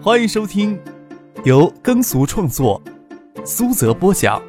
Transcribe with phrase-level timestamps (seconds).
[0.00, 0.80] 欢迎收听
[1.44, 2.80] 由耕俗创作、
[3.44, 4.40] 苏泽播讲、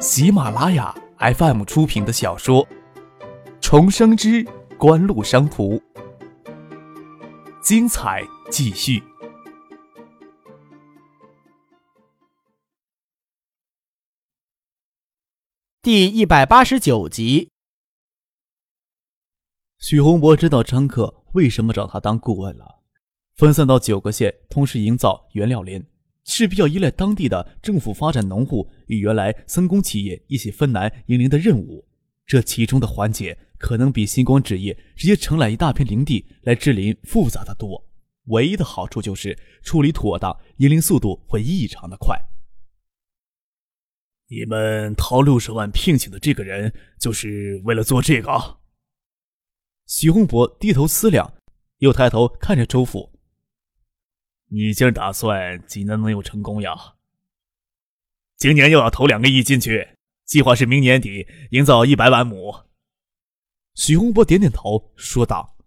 [0.00, 2.66] 喜马拉雅 FM 出品的小说
[3.60, 4.44] 《重生之
[4.76, 5.74] 官路商途》，
[7.62, 9.00] 精彩继续，
[15.80, 17.52] 第一百八十九集。
[19.78, 22.77] 许洪博知道张克为什么找他当顾问了。
[23.38, 25.80] 分散到九个县，同时营造原料林，
[26.24, 31.86] 势必要依赖当地的政府发展农户与原来森工企业一起分南营林的任务。
[32.26, 37.86] 这其中的环节可能比星光纸业直接承揽一大片林地来治林复杂的多。
[38.24, 42.18] 唯一的好处就是处理妥当，营林速度会异常的快。
[44.26, 48.58] 你们掏六十万聘请的这个人，就是为了做这个？
[49.86, 51.34] 许洪博低头思量，
[51.78, 53.12] 又抬头看着周父。
[54.50, 56.94] 你今儿打算几年能有成功呀？
[58.36, 59.90] 今年又要投两个亿进去，
[60.24, 62.64] 计划是明年底营造一百万亩。
[63.74, 65.58] 许洪波点点头，说道：“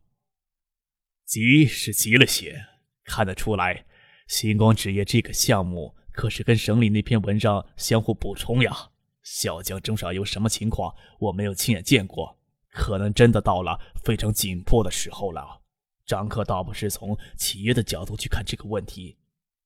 [1.26, 2.66] 急是急了些，
[3.04, 3.86] 看得出来，
[4.28, 8.90] 星光纸业这个项目可是跟省里那篇文章相互补充呀。
[9.22, 12.40] 小江镇上有什么情况，我没有亲眼见过，
[12.72, 15.61] 可能真的到了非常紧迫的时候了。”
[16.06, 19.18] 张克倒不是从企业的角度去看这个问题。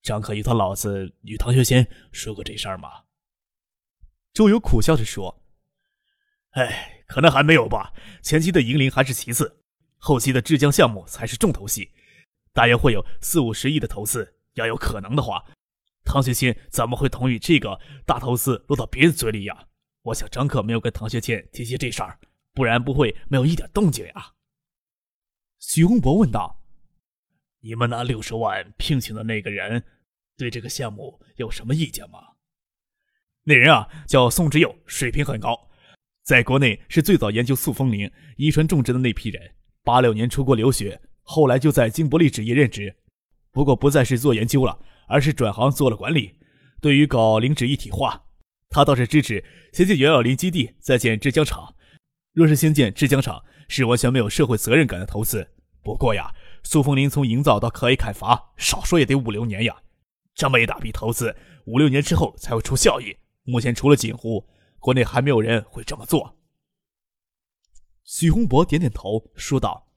[0.04, 2.90] 张克与他老子与唐学谦说过这事儿吗？
[4.34, 5.44] 周游苦笑着说
[6.52, 7.92] ：“哎，可能还没有吧。
[8.22, 9.62] 前期的银铃还是其次，
[9.98, 11.92] 后期的浙江项目才是重头戏，
[12.54, 14.36] 大约会有四五十亿的投资。
[14.54, 15.44] 要有可能的话，
[16.04, 19.68] 唐学谦怎么会同意这个大投资落到别人嘴里呀？
[20.04, 22.20] 我想张克没有跟唐学谦提起这事儿，
[22.54, 24.34] 不然不会没有一点动静呀。”
[25.68, 26.62] 许洪博问道
[27.60, 29.84] ：“你们拿六十万聘请的那个人，
[30.38, 32.20] 对这个项目有什么意见吗？”
[33.44, 35.70] 那人啊，叫宋之佑，水平很高，
[36.24, 39.56] 在国内是最早研究塑封林遗传种植的那批人。
[39.84, 42.96] 八六年出国留学，后来就在金伯利纸业任职，
[43.52, 46.40] 不过不再是做研究了，而是转行做了管理。
[46.80, 48.24] 对于搞林纸一体化，
[48.70, 49.44] 他倒是支持
[49.74, 51.76] 先建原料林基地，再建制浆厂。
[52.34, 55.55] 若是先建制浆厂，是完全没有社会责任感的投资。
[55.86, 59.84] 不过呀，苏凤林从营造到可以砍伐，少说也得五六年呀。
[60.34, 63.16] 这么一大笔投资，五六年之后才会出效益。
[63.44, 66.38] 目前除了锦湖，国内还没有人会这么做。
[68.04, 69.88] 许洪博点点头，说道：“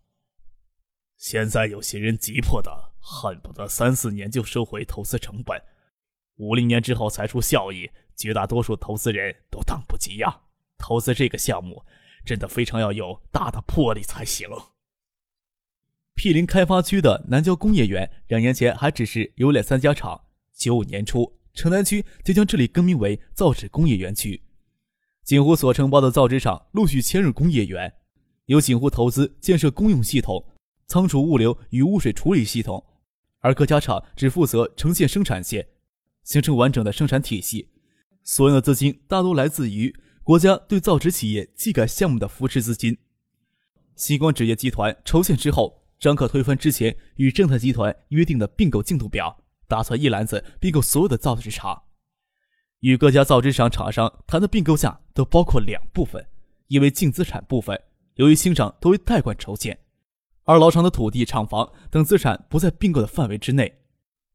[1.16, 5.58] 现在有些人急迫的恨不得三四年就收回投资成本，
[6.36, 10.42] 五零年之后才出效益，绝大多数投资人都等不及呀。
[10.76, 11.82] 投资这个项目，
[12.26, 14.46] 真的非常要有大的魄力才行。”
[16.18, 20.20] 毗邻开发区的南郊工业园，两年前还只是有两三家厂。
[20.52, 24.42] 九五年初，城南区就将这里更名为造纸工业园区。
[25.22, 27.94] 锦湖所承包的造纸厂陆续迁入工业园，
[28.46, 30.44] 由锦湖投资建设公用系统、
[30.88, 32.84] 仓储物流与污水处理系统，
[33.38, 35.68] 而各家厂只负责呈现生产线，
[36.24, 37.68] 形成完整的生产体系。
[38.24, 42.98] 所用的资金大多来自于国家对造纸企业技改项目的扶持资金。
[43.94, 45.78] 西光纸业集团筹建之后。
[45.98, 51.82] 张克推翻之前与正泰集团约定的并购进度表，打算一揽子并购所有的造纸厂。
[52.80, 56.24] 与各家造纸厂厂商谈的并购价都包括两部分：
[56.68, 57.80] 一为净资产部分，
[58.14, 59.76] 由于新厂多为贷款筹建，
[60.44, 63.66] 而老厂的土地、厂房等资产不在并购的范围之内；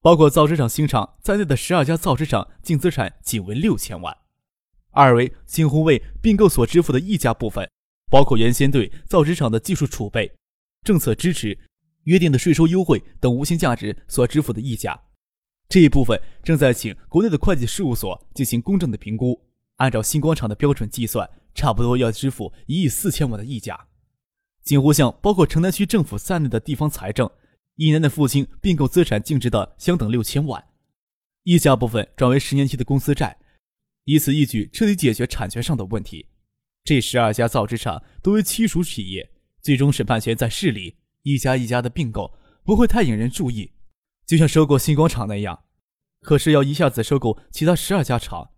[0.02, 4.14] 包括造纸厂新厂在内的十二家造纸厂净资产仅为六千万；
[4.92, 7.70] 二为锦湖为并购所支付的溢价部分，
[8.12, 10.30] 包括原先对造纸厂的技术储备。
[10.84, 11.58] 政策支持、
[12.04, 15.00] 约定的税收优惠等无形价值所支付的溢价，
[15.70, 19.42] 这一部分正在请国内的会计事务所进行公正的评估。
[19.78, 23.88] 按照新广场的标准计算，差不多要支付一亿四千万的溢价。
[24.64, 27.30] 锦湖向包括城南区政府在内的地方财政，
[27.76, 30.64] 一年内付清并购资产净值的相等六千万，
[31.44, 33.38] 溢价部分转为十年期的公司债，
[34.06, 36.28] 以此一举彻底解决产权上的问题。
[36.84, 39.33] 这十二家造纸厂都为亲属企业。
[39.64, 43.72] 最终审判权在市里，一家一家的并购不会太引人注意，
[44.26, 45.64] 就像收购星光厂那样。
[46.20, 48.50] 可是要一下子收购其他十二家厂，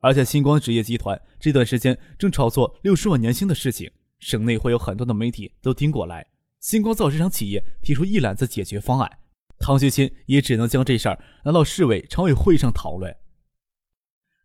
[0.00, 3.88] 而且星光纸业集团这段时间正炒作六十万年薪的事情，
[4.18, 6.26] 省内会有很多的媒体都盯过来。
[6.58, 9.18] 星光造纸厂企业提出一揽子解决方案，
[9.60, 13.16] 唐学谦也只能将这事儿拿到市委常委会上讨论。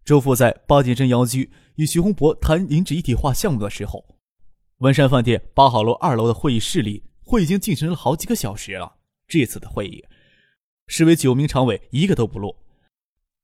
[0.04, 4.15] 周父在八景镇窑居与徐洪博谈银纸一体化项目的时候。
[4.80, 8.98] 文山饭店八号楼二楼的会议室里，会已经进行了好几个小时了。
[9.26, 10.04] 这次的会议，
[10.88, 12.58] 市委九名常委一个都不落。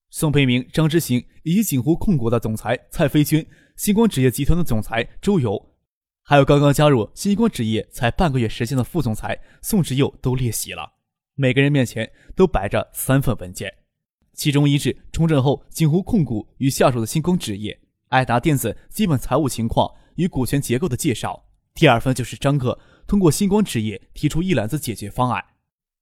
[0.10, 3.46] 宋培明、张之行以及锦湖控股的总裁蔡飞娟、
[3.78, 5.72] 星光纸业集团的总裁周游，
[6.22, 10.96] 还有刚刚加入星光纸业才半个月时间的副总裁宋志佑都列席了。
[11.36, 13.74] 每个人面前都摆着三份文件，
[14.34, 17.80] 其中一是重整后锦湖控股与下属的星光纸业、
[18.10, 21.44] 爱达电子基本财务情况与股权结构的介绍；
[21.74, 25.42] 第二份就是张克通过星光置业提出一揽子解决方案；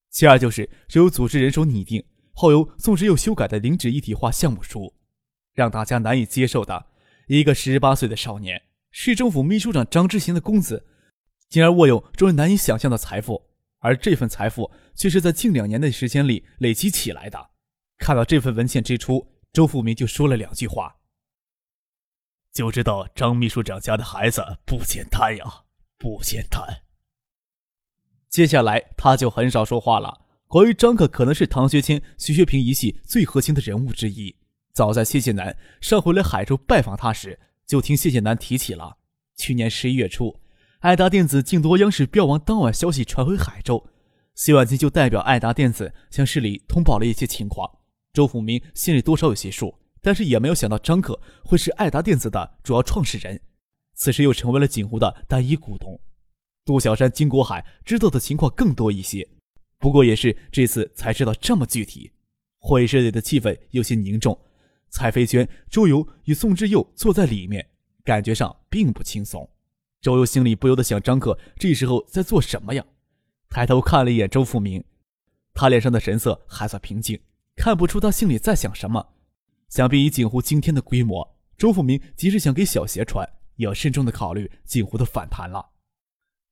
[0.09, 2.03] 其二就是是由组织人手拟定。
[2.33, 4.93] 后由宋之佑修改的零脂一体化项目书，
[5.53, 6.85] 让大家难以接受的，
[7.27, 8.61] 一个十八岁的少年，
[8.91, 10.85] 市政府秘书长张之行的公子，
[11.49, 17.49] 竟然握有众人难以想象的财富，而这份财富却是在近两年的时间里累积起来的。
[17.97, 20.95] 看到这份文件之初，周富民就说了两句话
[22.53, 25.63] ：“就知道张秘书长家的孩子不简单呀，
[25.97, 26.83] 不简单。”
[28.29, 30.21] 接下来他就很少说话了。
[30.47, 34.35] 关于张可可能是唐学谦、徐学平一系最核心的人物之一。
[34.73, 38.97] 早在谢谢南上回来海州拜访他时，就听谢谢南提起了。
[39.35, 40.39] 去年十一月初，
[40.79, 43.89] 爱达电子竞夺央视标王当晚消息传回海州，
[44.33, 47.79] 谢婉清就代表爱达电子向市里通报了一些情况。
[48.11, 49.75] 周富民心里多少有些数，
[50.09, 53.39] 但是也没有想到张可会是爱达电子的主要创始人，
[53.93, 56.01] 此时又成为了锦湖的单一股东。
[56.65, 59.29] 杜小山、金国海知道的情况更多一些。
[59.77, 62.11] 不过也是这次才知道这么具体，
[62.57, 64.35] 会议室里的气氛有些凝重。
[64.89, 67.63] 蔡飞娟、周游与宋之佑坐在里面，
[68.03, 69.47] 感觉上并不轻松。
[70.01, 72.83] 周游心里不由得想：张克这时候在做什么呀？
[73.47, 74.83] 抬头看了一眼周富明，
[75.53, 77.21] 他脸上的神色还算平静，
[77.55, 79.05] 看不出他心里在想什么。
[79.69, 85.63] 想必以锦湖今天的规模，周富明即使想给小鞋穿，也要慎重的考虑锦湖的反弹了。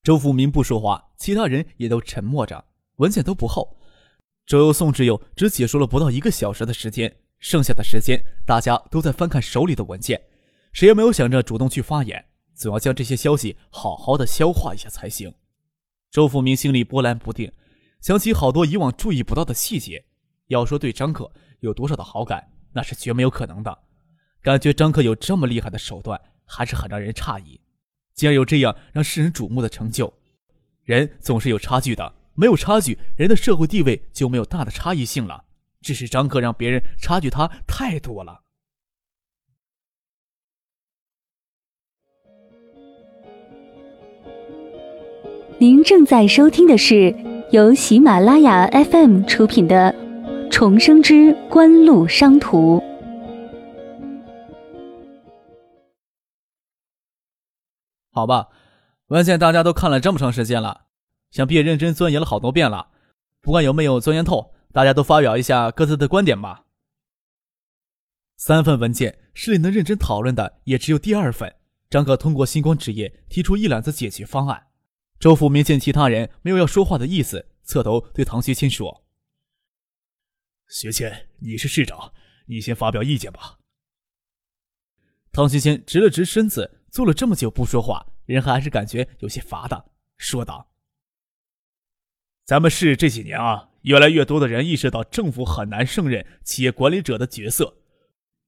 [0.04, 2.64] 周富明不说话，其他人也都沉默着。
[2.98, 3.78] 文件都不厚，
[4.46, 10.22] 周游、宋志友只解说了不到一个小时的时间，剩下的时间大家都在翻看手里的文件，
[10.72, 12.24] 谁也没有想着主动去发言，
[12.54, 15.34] 总要将这些消息好好的消化一下才行。
[16.12, 17.52] 周富明心里波澜不定，
[18.00, 20.06] 想起好多以往注意不到的细节，
[20.48, 23.76] 要说对张可有多少的好感，那是绝没有可能的。
[24.44, 27.60] 感觉张克有这么厉害的手段，还是很让人诧异。
[28.14, 30.14] 竟然有这样让世人瞩目的成就，
[30.84, 32.14] 人总是有差距的。
[32.36, 35.46] 没有差距，人的社会地位就没有大的差异性了。
[35.82, 38.42] 只是张克让别人差距他太多了。
[45.58, 47.16] 您正在收听的是
[47.52, 49.92] 由喜马拉雅 FM 出品的
[50.60, 52.80] 《重生之官路商途》。
[58.12, 58.48] 好吧，
[59.10, 60.86] 文件大家都看了这么长时间了。
[61.30, 62.90] 想必也认真钻研了好多遍了，
[63.40, 66.64] 不管有没有钻研透，大家都发表一下各自的观点吧。
[68.38, 71.54] 三份文件，市里能认真讨论的也只有第二份。
[71.88, 74.70] 张可通过星光纸业提出一揽子解决方案。
[75.20, 79.04] 周福明见其他人没有要说话的意思，侧头对唐学谦说
[80.68, 82.12] ：“学谦，你是市长，
[82.46, 83.58] 你先发表意见吧。”
[85.32, 89.86] 唐学谦直了直身子，坐了这么久不说话，人还是感觉有些乏的，
[90.18, 90.68] 说道。
[92.46, 97.78] 咱们市这几年啊，越来越多的人意识到政府很难胜任企业管理者的角色，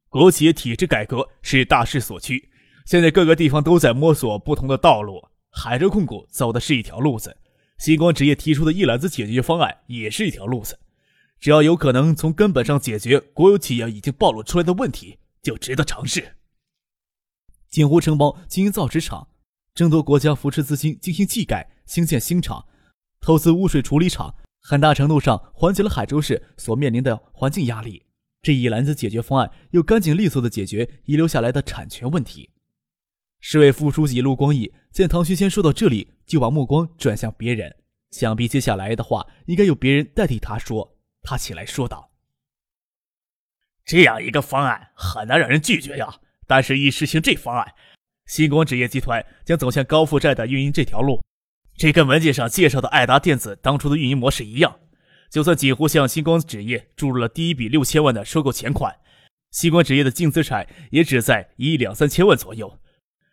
[0.09, 2.49] 国企业体制改革是大势所趋。
[2.85, 7.37] 现在各个地方都在摸索不同的道路，海州控股走的是一条路子，
[7.77, 10.79] 星光职业提出的一揽子解决方案也是一条路子。
[11.39, 16.35] 只要有可能从根本上解决国有企业已经暴露出来的问题，就值得尝试。
[17.69, 19.29] 锦湖承包经营造纸厂，
[19.73, 22.65] 争夺国家扶持资金进行技改，兴建新厂。
[23.21, 28.05] 投资污水处理厂，很大程度上缓解了海州市所面临的环境压力。
[28.41, 32.49] 这一篮子解决方案又干净利索地解决遗留下来的产权问题。
[33.39, 37.75] 市委副书记陆光义见唐学谦说到这里，就把目光转向别人，
[38.11, 40.98] 想必接下来的话应该由别人代替他说。
[41.21, 42.11] 他起来说道
[43.85, 47.73] ：“这样一个方案很难让人拒绝呀，但是，一实行这方案，
[48.25, 51.21] 星光纸业集团将走向高负债的运营这条路。”
[51.77, 54.79] 这跟文件上介绍的爱达电子当初的运营模式一样，
[55.29, 58.97] 就算几乎向星光纸业注入了第一笔六千万的收购钱款，
[59.51, 62.79] 星光纸业的净资产也只在一亿两三千万左右，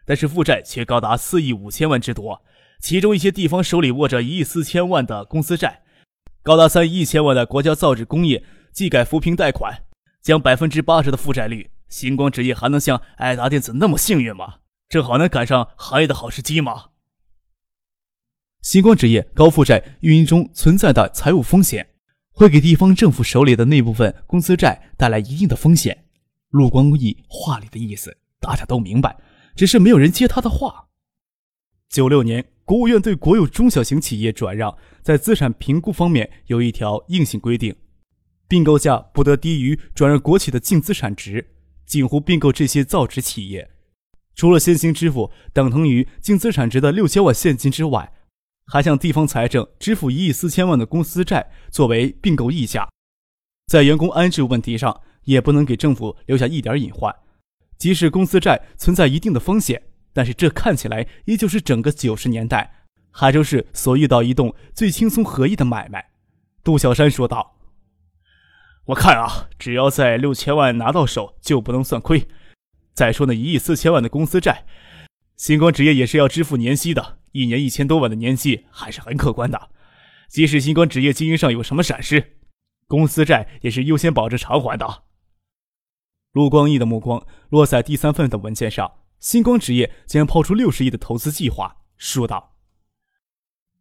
[0.05, 2.45] 但是负债却高达四亿五千万之多，
[2.81, 5.83] 其中一些地方手里握着一亿四千万的公司债，
[6.47, 9.83] 高达三亿一千万的国家造纸工业技改扶贫贷款，
[10.23, 14.59] 将百分之八十的负债率，星光纸业还能像爱达电子那么幸运吗？
[14.89, 16.91] 正好能赶上行业的好时机吗？
[18.63, 21.85] 星光纸业高负债运营中存在的财务风险，
[22.31, 26.05] 会给地方政府手里的那部分公司债带来一定的风险。
[26.51, 29.17] 陆光义话里的意思，大家都明白，
[29.57, 30.87] 只是没有人接他的话。
[31.89, 37.75] 九六年，国务院对国有中小型企业转让在资产评估方面有一条硬性规定，
[38.49, 41.53] 并购价不得低于转让国企的净资产值。
[41.87, 43.71] 锦湖并购这些造纸企业，
[44.35, 48.13] 除了先行支付等同于净资产值的六千万现金之外，
[48.67, 52.89] 还向地方财政支付一亿四千万的公司债作为并购溢价。
[53.69, 57.15] 在员工安置问题上，也不能给政府留下一点隐患。
[57.79, 59.81] 即使公司债存在一定的风险，
[60.17, 66.13] 但是这看起来依旧是整个九十年代海州市所遇到一栋最轻松合意的买卖。
[66.65, 67.59] 杜小山说道。
[68.87, 72.27] 我看啊，只要在六千万拿到手，就不能算亏。
[72.95, 74.65] 再说那一亿四千万的公司债，
[75.37, 79.69] 星光纸业也是要支付年息的，一年一千多万的年息还是很可观的。
[80.29, 82.39] 即使星光纸业经营上有什么闪失，
[82.87, 85.03] 公司债也是优先保着偿还的。
[86.33, 92.57] 陆光义的目光落在第三份的文件上，星光纸业竟然抛出六十亿的投资计划，说道：“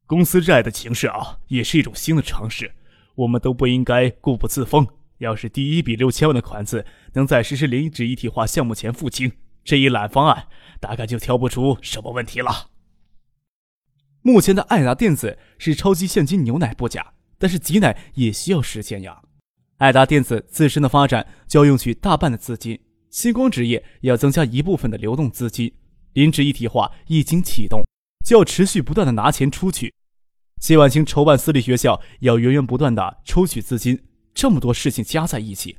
[0.07, 2.73] 公司债的形势啊，也是一种新的尝试。”
[3.15, 4.85] 我们都不应该固步自封。
[5.19, 9.31] 要是第一笔六千万的款子能在实施零脂一体化项目前付清，
[9.63, 10.49] 这一揽方案
[10.81, 12.71] 大概就挑不出什么问题了。
[14.21, 19.21] 目前的爱达电子是超级现金牛奶不假，但是挤奶也需要时间呀。
[19.77, 22.77] 爱达电子自身的发展就要用去大半的资金，
[23.15, 25.73] 星光纸业要增加一部分的流动资金。
[26.11, 27.81] 零脂一体化一经启动，
[28.25, 29.93] 就要持续不断的拿钱出去。
[30.59, 34.03] 谢婉清筹办私立学校，要源源不断的抽取资金，
[34.33, 35.77] 这么多事情加在一起，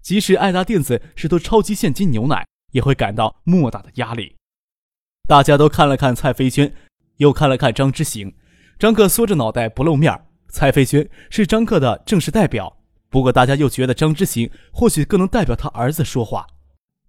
[0.00, 4.34] 即使爱达电子是头超级现金牛奶，也会感到莫大的压力。
[5.28, 6.72] 大家都看了看蔡飞娟，
[7.18, 8.34] 又看了看张之行，
[8.78, 10.18] 张克缩着脑袋不露面。
[10.48, 12.78] 蔡飞娟是张克的正式代表，
[13.10, 16.46] 不过大家又觉得张之行或许更能代表他儿子说话。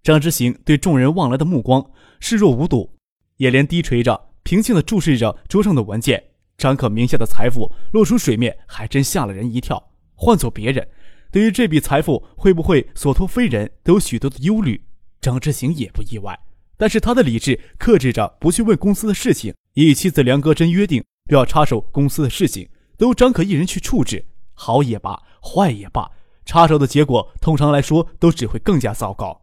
[0.02, 1.84] 张之行对众人望来的目光
[2.20, 2.90] 视若无睹，
[3.36, 6.22] 也连低垂着，平静地注视着桌上的文件。
[6.56, 9.90] 张可名下的财富露出水面，还真吓了人一跳。
[10.14, 10.86] 换做别人，
[11.30, 14.82] 对于这笔财富会不会所托非人，都有许多的忧虑。
[15.20, 16.38] 张之行也不意外，
[16.76, 24.24] 但是他的理智克制着不去问公司的事情，也与妻子梁歌珍约定，不要插手公司的事情，都张可一人去处置。
[24.54, 26.10] 好也罢，坏也罢，
[26.44, 29.42] 插手的结果通常来说都只会更加糟糕。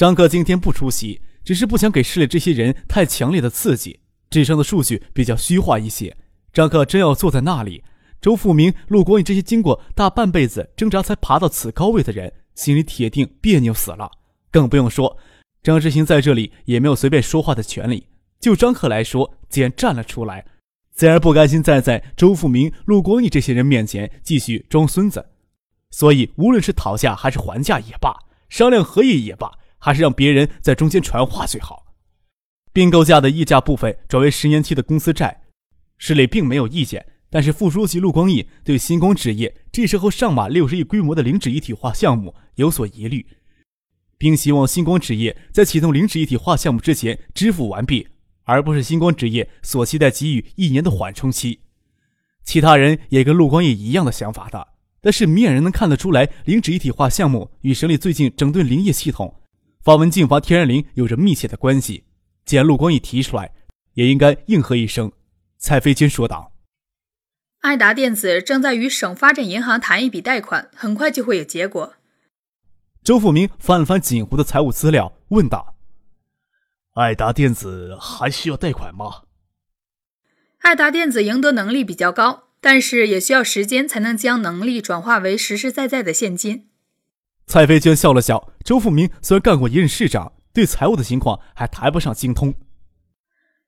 [0.00, 6.16] 张克今天不出席，只是不想给市里这些人太强烈的刺激，智商的数据比较虚化一些。
[6.54, 7.84] 张克真要坐在那里，
[8.18, 14.10] 周富明、陆国义这些经过大半辈子挣扎才爬到此高位的人，心里铁定别扭死了。
[14.50, 15.18] 更不用说，
[15.62, 18.06] 张志行在这里也没有随便说话的权利。
[18.40, 20.46] 就张克来说，既然站了出来，
[20.94, 25.26] 自然不甘心再在周富明、陆国义这些人面前继续装孙子。
[25.90, 28.16] 所以，无论是讨价还是还价也罢，
[28.48, 31.86] 商量合议也罢，还是让别人在中间传话最好。
[32.72, 35.42] 并购价的溢价部分转为十年期的公司债。
[35.98, 43.26] 石磊并没有意见，但是副书记陆光义对星光纸业这时候上马六十亿规模的零脂一体化项目有所疑虑，
[44.16, 48.08] 并希望星光纸业在启动零脂一体化项目之前支付完毕，
[48.44, 51.60] 而不是星光纸业所期待给予一年的缓冲期。
[52.42, 54.68] 其他人也跟陆光义一样的想法的，
[55.00, 59.39] 但是明眼人能看得出来，零脂一体化项目与省里最近整顿林业系统、
[59.82, 62.04] 发文禁伐天然林有着密切的关系。
[62.44, 63.52] 既然陆光一提出来，
[63.94, 65.12] 也应该应和一声。
[65.58, 66.52] 蔡飞军说道
[67.60, 71.94] ：“爱达电子正在与省发展银行谈一笔贷款，很快就会有结果。”
[73.04, 75.76] 周富明翻了翻锦湖的财务资料，问道
[76.94, 79.22] ：“爱达电子还需要贷款吗？”
[80.60, 86.69] 爱达电子赢得能力比较高，但是也需要时间才能将能力转化为实实在在的现金。
[87.50, 88.52] 蔡飞娟笑了笑。
[88.64, 92.54] 周富明虽然干过一任市长，对财务的情况还谈不上精通。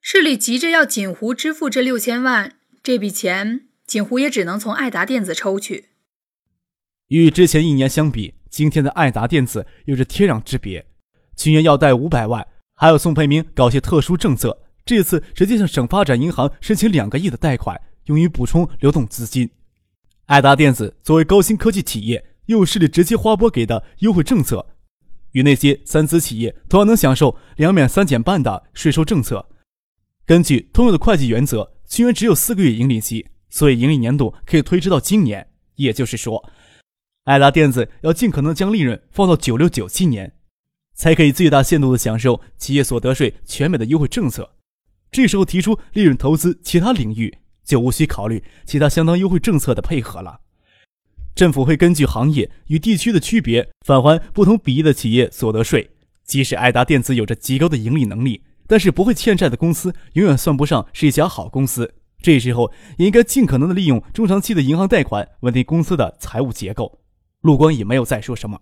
[0.01, 5.87] 市里急着要锦湖支付这六千万，这笔钱锦湖也只能从爱达电子抽取。
[7.09, 10.87] 与之前一年相比，今天的爱达电子有着天壤之别。
[11.37, 12.47] 去年要贷五百万，
[12.77, 19.51] 还有宋培明搞些特殊政策，这次直接向省发展银行申请两个亿的贷款，用于补充流动资金。
[20.27, 24.65] 爱达电子作为高新科技企业，又有市里直接划拨给的优惠政策，
[25.33, 29.49] 与那些三资企业同样能享受两免三减半的税收政策。
[30.25, 35.49] 根据通用的会计原则，去年只有四个月盈利期，所以盈利年度可以推迟到今年。
[35.77, 36.49] 也就是说，
[37.25, 40.35] 爱达电子要尽可能将利润放到九六九七年，
[40.95, 44.57] 才可以最大限度的享受企业所得税全免的优惠政策。
[45.11, 50.41] 这时候提出利润投资其他领域，就无需考虑其他相当优惠政策的配合了。
[51.35, 55.91] 政府会根据行业与地区的区别返还不同比例的企业所得税。
[56.25, 61.95] 即使爱达电子有着极高的盈利能力，但是不会欠债的公司永远算不上是一家好公司。
[62.23, 67.01] 这时候也应该尽可能的利用中长期的银行贷款稳定公司的财务结构。
[67.41, 68.61] 陆光也没有再说什么。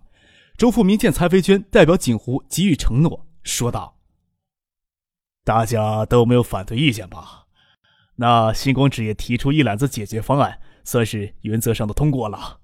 [0.57, 3.97] 周富民见蔡飞娟代表锦湖给予承诺，说道
[5.45, 7.45] ：“大家都没有反对意见吧？
[8.15, 12.59] 那星光纸业提出一揽子解决方案，算是原则上的通过了。”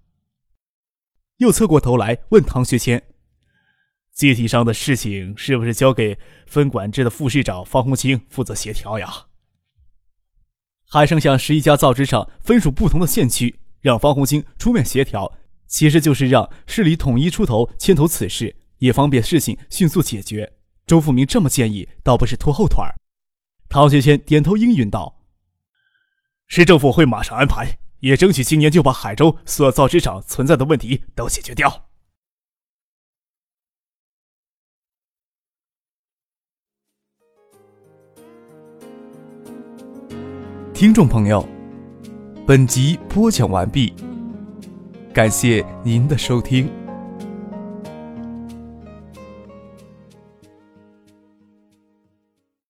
[1.38, 3.04] 又侧过头来问唐学谦
[4.16, 6.18] ：“具体上的事情是不是交给
[6.48, 9.08] 分管制的副市长方红清负责协调呀？”
[10.90, 15.32] 还剩下十一家造纸厂分属不同的县区，让方红清出面协调，
[15.68, 20.54] 其实就是让市里统一出头牵头此事，也方便事情迅速解决。
[20.88, 22.96] 周富明这么建议，倒不是拖后腿儿。
[23.68, 25.20] 唐学谦点头应允道
[26.48, 31.86] ：“市政府会马上安排，也争取今年就把海州所造纸厂存在的问题都解决掉。”
[40.74, 41.44] 听众朋友，
[42.46, 43.96] 本集播讲完毕，
[45.12, 46.72] 感谢您的收听。